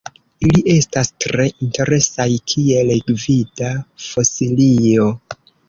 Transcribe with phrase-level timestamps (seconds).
[0.45, 3.71] Ili estas tre interesaj kiel gvida
[4.09, 5.09] fosilio.